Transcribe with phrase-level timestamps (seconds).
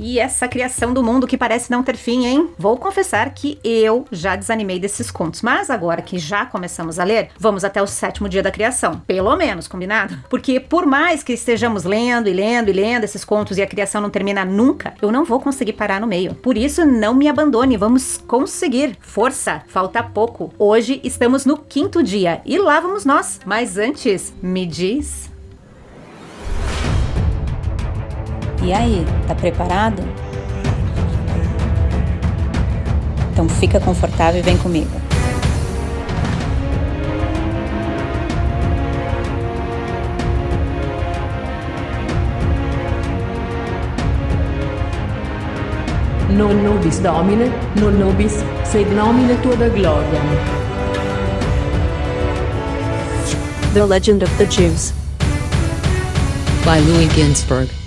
[0.00, 2.50] E essa criação do mundo que parece não ter fim, hein?
[2.56, 7.30] Vou confessar que eu já desanimei desses contos, mas agora que já começamos a ler,
[7.36, 9.00] vamos até o sétimo dia da criação.
[9.06, 10.16] Pelo menos, combinado?
[10.30, 14.00] Porque por mais que estejamos lendo e lendo e lendo esses contos e a criação
[14.00, 16.32] não termina nunca, eu não vou conseguir parar no meio.
[16.36, 18.96] Por isso, não me abandone, vamos conseguir.
[19.00, 20.54] Força, falta pouco.
[20.56, 23.40] Hoje estamos no quinto dia e lá vamos nós.
[23.44, 25.28] Mas antes, me diz
[28.68, 30.02] E aí, tá preparado?
[33.32, 34.90] Então fica confortável e vem comigo.
[46.28, 50.20] Non nobis Domine, non nobis, sed nomine tua da gloria.
[53.72, 54.92] The Legend of the Jews.
[56.66, 57.77] By Louis Ginsburg.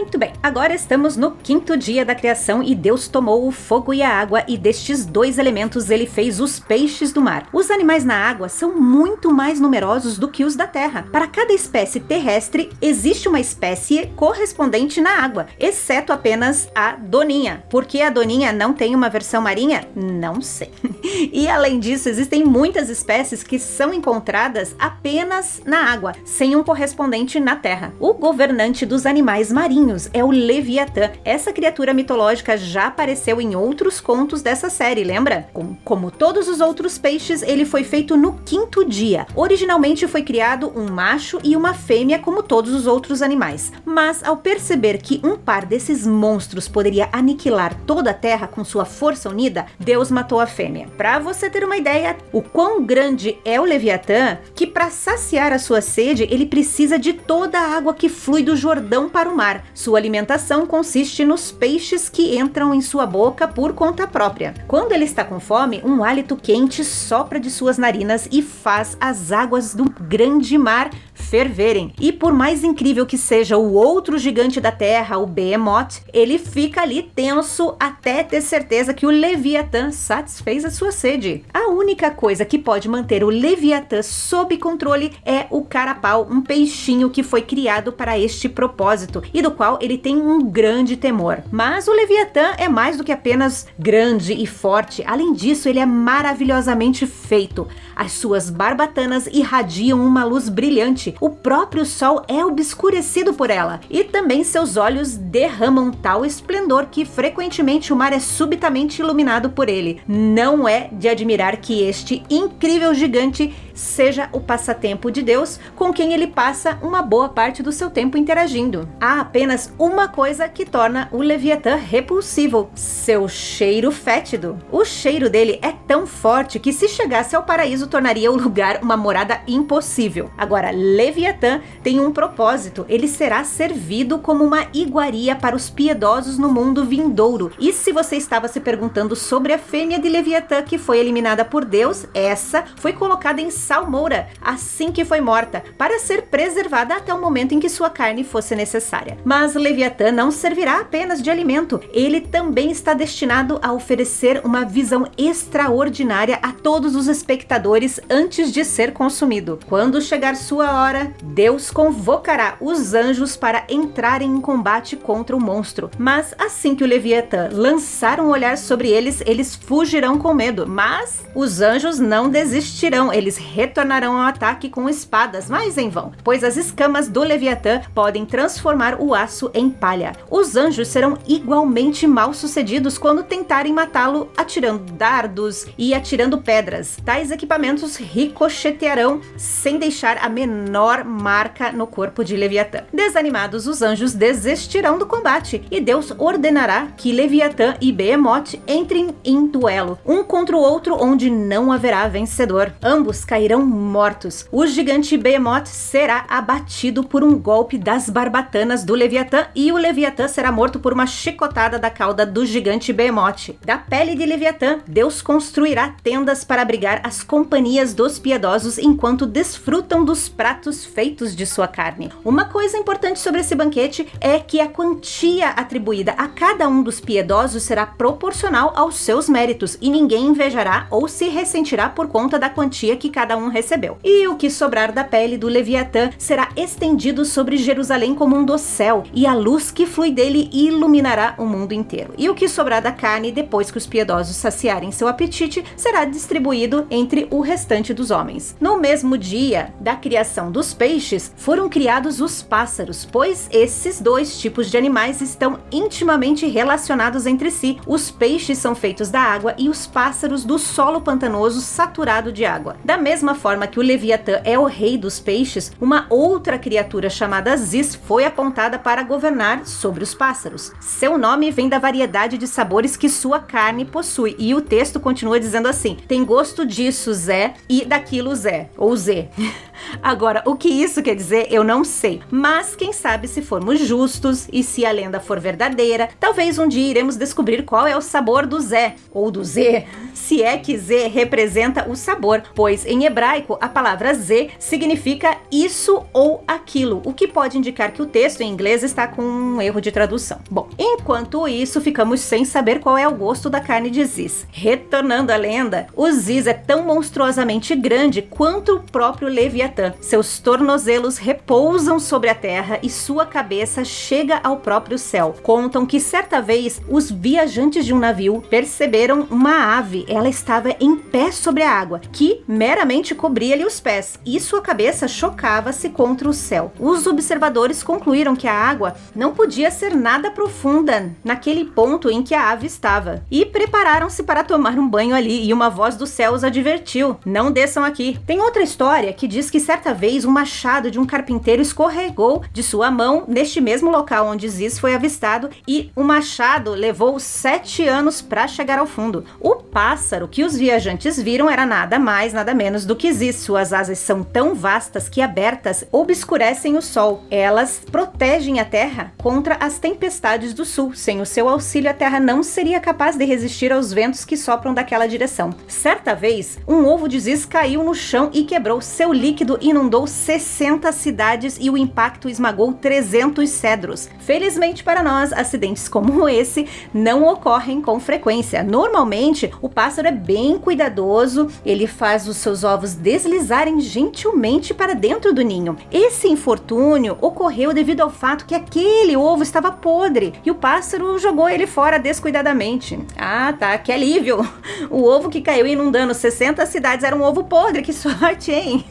[0.00, 4.02] Muito bem, agora estamos no quinto dia da criação e Deus tomou o fogo e
[4.02, 7.46] a água, e destes dois elementos ele fez os peixes do mar.
[7.52, 11.06] Os animais na água são muito mais numerosos do que os da terra.
[11.12, 17.62] Para cada espécie terrestre, existe uma espécie correspondente na água, exceto apenas a doninha.
[17.68, 19.86] Por que a doninha não tem uma versão marinha?
[19.94, 20.72] Não sei.
[21.30, 27.38] e além disso, existem muitas espécies que são encontradas apenas na água, sem um correspondente
[27.38, 27.92] na terra.
[28.00, 31.10] O governante dos animais marinhos é o Leviatã.
[31.24, 35.48] Essa criatura mitológica já apareceu em outros contos dessa série, lembra?
[35.52, 39.26] Com, como todos os outros peixes, ele foi feito no quinto dia.
[39.34, 43.72] Originalmente foi criado um macho e uma fêmea, como todos os outros animais.
[43.84, 48.84] Mas ao perceber que um par desses monstros poderia aniquilar toda a Terra com sua
[48.84, 50.88] força unida, Deus matou a fêmea.
[50.96, 55.58] Para você ter uma ideia, o quão grande é o Leviatã, que para saciar a
[55.58, 59.64] sua sede, ele precisa de toda a água que flui do Jordão para o mar.
[59.80, 64.52] Sua alimentação consiste nos peixes que entram em sua boca por conta própria.
[64.68, 69.32] Quando ele está com fome, um hálito quente sopra de suas narinas e faz as
[69.32, 70.90] águas do grande mar
[71.30, 71.94] ferverem.
[72.00, 76.82] E por mais incrível que seja o outro gigante da Terra, o Behemoth, ele fica
[76.82, 81.44] ali tenso até ter certeza que o Leviatã satisfez a sua sede.
[81.54, 87.10] A única coisa que pode manter o Leviatã sob controle é o carapau, um peixinho
[87.10, 91.44] que foi criado para este propósito e do qual ele tem um grande temor.
[91.52, 95.04] Mas o Leviatã é mais do que apenas grande e forte.
[95.06, 97.68] Além disso, ele é maravilhosamente feito.
[97.94, 101.14] As suas barbatanas irradiam uma luz brilhante.
[101.20, 103.80] O próprio sol é obscurecido por ela.
[103.90, 109.68] E também seus olhos derramam tal esplendor que frequentemente o mar é subitamente iluminado por
[109.68, 110.00] ele.
[110.08, 116.12] Não é de admirar que este incrível gigante seja o passatempo de Deus com quem
[116.12, 118.88] ele passa uma boa parte do seu tempo interagindo.
[119.00, 124.58] Há apenas uma coisa que torna o Leviatã repulsivo: seu cheiro fétido.
[124.70, 128.96] O cheiro dele é tão forte que, se chegasse ao paraíso, tornaria o lugar uma
[128.96, 130.30] morada impossível.
[130.36, 136.52] Agora, Leviatã tem um propósito: ele será servido como uma iguaria para os piedosos no
[136.52, 137.50] mundo vindouro.
[137.58, 141.64] E se você estava se perguntando sobre a fêmea de Leviatã que foi eliminada por
[141.64, 147.20] Deus, essa foi colocada em salmoura assim que foi morta, para ser preservada até o
[147.20, 149.16] momento em que sua carne fosse necessária.
[149.24, 155.06] Mas Leviatã não servirá apenas de alimento, ele também está destinado a oferecer uma visão
[155.16, 159.60] extraordinária a todos os espectadores antes de ser consumido.
[159.68, 165.90] Quando chegar sua hora, Deus convocará os anjos para entrarem em combate contra o monstro.
[165.96, 170.66] Mas assim que o Leviatã lançar um olhar sobre eles, eles fugirão com medo.
[170.66, 176.42] Mas os anjos não desistirão, eles retornarão ao ataque com espadas, mas em vão, pois
[176.42, 180.12] as escamas do Leviatã podem transformar o aço em palha.
[180.30, 186.96] Os anjos serão igualmente mal sucedidos quando tentarem matá-lo atirando dardos e atirando pedras.
[187.04, 192.84] Tais equipamentos ricochetearão sem deixar a menor marca no corpo de Leviatã.
[192.90, 199.46] Desanimados, os anjos desistirão do combate e Deus ordenará que Leviatã e Behemoth entrem em
[199.46, 202.72] duelo, um contra o outro, onde não haverá vencedor.
[202.82, 204.46] Ambos cairão cairão mortos.
[204.52, 210.28] O gigante Behemoth será abatido por um golpe das barbatanas do Leviatã e o Leviatã
[210.28, 213.56] será morto por uma chicotada da cauda do gigante Behemoth.
[213.64, 220.04] Da pele de Leviatã, Deus construirá tendas para abrigar as companhias dos piedosos enquanto desfrutam
[220.04, 222.12] dos pratos feitos de sua carne.
[222.22, 227.00] Uma coisa importante sobre esse banquete é que a quantia atribuída a cada um dos
[227.00, 232.50] piedosos será proporcional aos seus méritos e ninguém invejará ou se ressentirá por conta da
[232.50, 233.96] quantia que cada cada um recebeu.
[234.02, 239.04] E o que sobrar da pele do Leviatã será estendido sobre Jerusalém como um dossel,
[239.14, 242.12] e a luz que flui dele iluminará o mundo inteiro.
[242.18, 246.88] E o que sobrar da carne, depois que os piedosos saciarem seu apetite, será distribuído
[246.90, 248.56] entre o restante dos homens.
[248.60, 254.68] No mesmo dia da criação dos peixes, foram criados os pássaros, pois esses dois tipos
[254.68, 257.78] de animais estão intimamente relacionados entre si.
[257.86, 262.76] Os peixes são feitos da água e os pássaros do solo pantanoso saturado de água.
[262.84, 267.56] Da mesma forma que o Leviatã é o rei dos peixes, uma outra criatura chamada
[267.56, 270.72] Ziz foi apontada para governar sobre os pássaros.
[270.80, 275.38] Seu nome vem da variedade de sabores que sua carne possui, e o texto continua
[275.38, 279.28] dizendo assim: tem gosto disso, Zé, e daquilo, Zé, ou Z.
[280.02, 282.20] Agora, o que isso quer dizer, eu não sei.
[282.30, 286.90] Mas quem sabe se formos justos e se a lenda for verdadeira, talvez um dia
[286.90, 291.08] iremos descobrir qual é o sabor do Zé ou do Z, se é que Z
[291.08, 297.26] representa o sabor, pois em hebraico a palavra Z significa isso ou aquilo, o que
[297.26, 300.40] pode indicar que o texto em inglês está com um erro de tradução.
[300.50, 304.46] Bom, enquanto isso, ficamos sem saber qual é o gosto da carne de Ziz.
[304.50, 309.69] Retornando à lenda, o Ziz é tão monstruosamente grande quanto o próprio Leviatã.
[310.00, 315.34] Seus tornozelos repousam sobre a terra e sua cabeça chega ao próprio céu.
[315.42, 320.04] Contam que certa vez os viajantes de um navio perceberam uma ave.
[320.08, 325.06] Ela estava em pé sobre a água, que meramente cobria-lhe os pés, e sua cabeça
[325.06, 326.72] chocava-se contra o céu.
[326.78, 332.34] Os observadores concluíram que a água não podia ser nada profunda naquele ponto em que
[332.34, 335.46] a ave estava e prepararam-se para tomar um banho ali.
[335.46, 338.18] E uma voz do céu os advertiu: Não desçam aqui.
[338.26, 342.62] Tem outra história que diz que certa vez um machado de um carpinteiro escorregou de
[342.62, 348.20] sua mão neste mesmo local onde Ziz foi avistado e o machado levou sete anos
[348.22, 349.24] para chegar ao fundo.
[349.40, 353.36] O pássaro que os viajantes viram era nada mais, nada menos do que Ziz.
[353.36, 357.24] Suas asas são tão vastas que abertas obscurecem o sol.
[357.30, 360.94] Elas protegem a terra contra as tempestades do sul.
[360.94, 364.74] Sem o seu auxílio, a terra não seria capaz de resistir aos ventos que sopram
[364.74, 365.50] daquela direção.
[365.66, 368.80] Certa vez, um ovo de Ziz caiu no chão e quebrou.
[368.80, 374.08] Seu líquido inundou 60 cidades e o impacto esmagou 300 cedros.
[374.20, 378.62] Felizmente para nós, acidentes como esse não ocorrem com frequência.
[378.62, 385.32] Normalmente, o pássaro é bem cuidadoso, ele faz os seus ovos deslizarem gentilmente para dentro
[385.32, 385.76] do ninho.
[385.90, 391.48] Esse infortúnio ocorreu devido ao fato que aquele ovo estava podre e o pássaro jogou
[391.48, 392.98] ele fora descuidadamente.
[393.16, 394.40] Ah, tá, que alívio!
[394.88, 398.84] O ovo que caiu inundando 60 cidades era um ovo podre, que sorte, hein?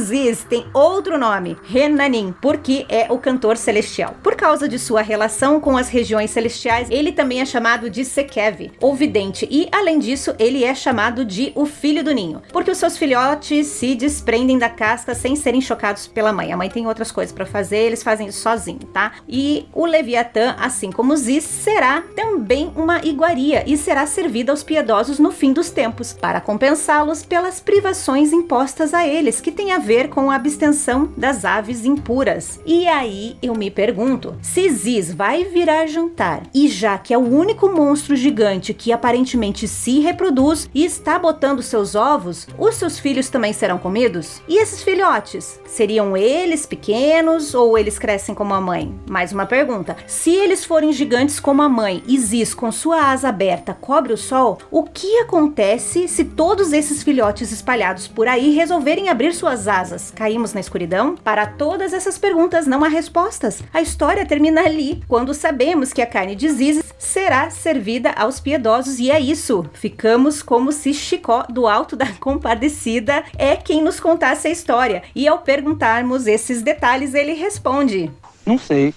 [0.00, 4.16] Ziz tem outro nome, Renanim, porque é o cantor celestial.
[4.22, 8.72] Por causa de sua relação com as regiões celestiais, ele também é chamado de Sekev,
[8.80, 12.78] ou vidente, e além disso, ele é chamado de o filho do ninho, porque os
[12.78, 16.52] seus filhotes se desprendem da casca sem serem chocados pela mãe.
[16.52, 19.12] A mãe tem outras coisas para fazer, eles fazem isso sozinho, tá?
[19.28, 25.18] E o Leviatã, assim como Ziz, será também uma iguaria e será servida aos piedosos
[25.18, 30.08] no fim dos tempos, para compensá-los pelas privações impostas a eles, que tem a ver
[30.08, 32.60] com a abstenção das aves impuras.
[32.64, 37.20] E aí eu me pergunto, se Ziz vai virar jantar, e já que é o
[37.20, 43.28] único monstro gigante que aparentemente se reproduz e está botando seus ovos, os seus filhos
[43.28, 44.42] também serão comidos?
[44.48, 45.60] E esses filhotes?
[45.66, 48.94] Seriam eles pequenos ou eles crescem como a mãe?
[49.08, 49.96] Mais uma pergunta.
[50.06, 54.16] Se eles forem gigantes como a mãe e Ziz com sua asa aberta cobre o
[54.16, 60.10] sol, o que acontece se todos esses filhotes espalhados por aí resolverem abrir suas asas?
[60.10, 61.16] Caímos na escuridão?
[61.16, 63.62] Para todas essas perguntas não há respostas.
[63.72, 68.98] A história termina ali, quando sabemos que a carne de Ziz será servida aos piedosos
[68.98, 69.64] e é isso.
[69.72, 75.02] Ficamos como se Chicó do alto da compadecida é quem nos contasse a história.
[75.14, 78.10] E ao perguntarmos esses detalhes, ele responde:
[78.44, 78.92] Não sei.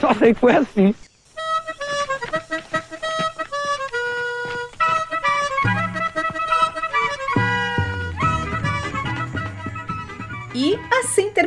[0.00, 0.94] Só sei que foi assim.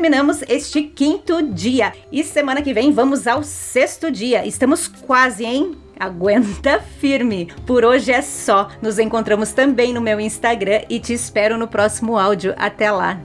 [0.02, 1.94] Terminamos este quinto dia.
[2.12, 4.44] E semana que vem vamos ao sexto dia.
[4.48, 5.78] Estamos quase, hein?
[6.00, 7.50] Aguenta firme.
[7.68, 8.68] Por hoje é só.
[8.82, 12.56] Nos encontramos também no meu Instagram e te espero no próximo áudio.
[12.58, 13.22] Até lá.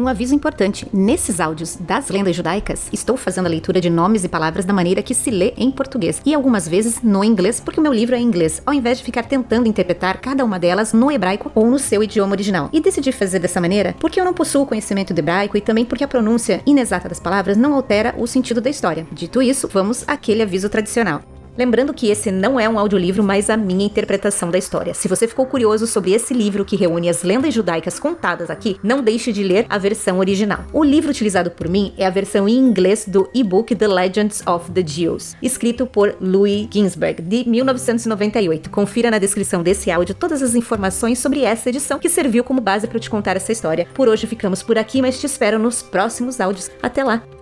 [0.00, 4.30] Um aviso importante: nesses áudios das lendas judaicas, estou fazendo a leitura de nomes e
[4.30, 7.82] palavras da maneira que se lê em português e algumas vezes no inglês, porque o
[7.82, 11.10] meu livro é em inglês, ao invés de ficar tentando interpretar cada uma delas no
[11.12, 12.70] hebraico ou no seu idioma original.
[12.72, 16.04] E decidi fazer dessa maneira porque eu não possuo conhecimento do hebraico e também porque
[16.04, 19.06] a pronúncia inexata das palavras não altera o sentido da história.
[19.12, 21.20] Dito isso, vamos àquele aviso tradicional.
[21.56, 24.94] Lembrando que esse não é um audiolivro, mas a minha interpretação da história.
[24.94, 29.02] Se você ficou curioso sobre esse livro que reúne as lendas judaicas contadas aqui, não
[29.02, 30.64] deixe de ler a versão original.
[30.72, 34.70] O livro utilizado por mim é a versão em inglês do e-book The Legends of
[34.70, 38.70] the Jews, escrito por Louis Ginsberg, de 1998.
[38.70, 42.86] Confira na descrição desse áudio todas as informações sobre essa edição que serviu como base
[42.86, 43.86] para eu te contar essa história.
[43.94, 46.70] Por hoje ficamos por aqui, mas te espero nos próximos áudios.
[46.82, 47.39] Até lá!